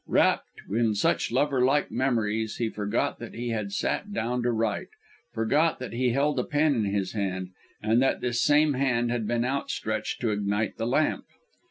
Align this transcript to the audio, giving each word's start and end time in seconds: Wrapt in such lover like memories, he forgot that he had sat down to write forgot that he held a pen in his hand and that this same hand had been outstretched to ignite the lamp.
Wrapt 0.07 0.49
in 0.67 0.95
such 0.95 1.31
lover 1.31 1.63
like 1.63 1.91
memories, 1.91 2.55
he 2.55 2.69
forgot 2.71 3.19
that 3.19 3.35
he 3.35 3.49
had 3.49 3.71
sat 3.71 4.11
down 4.11 4.41
to 4.41 4.51
write 4.51 4.87
forgot 5.31 5.77
that 5.77 5.93
he 5.93 6.09
held 6.09 6.39
a 6.39 6.43
pen 6.43 6.73
in 6.73 6.85
his 6.85 7.11
hand 7.13 7.49
and 7.83 8.01
that 8.01 8.19
this 8.19 8.41
same 8.41 8.73
hand 8.73 9.11
had 9.11 9.27
been 9.27 9.45
outstretched 9.45 10.19
to 10.21 10.31
ignite 10.31 10.77
the 10.77 10.87
lamp. 10.87 11.25